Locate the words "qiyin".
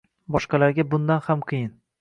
1.53-1.71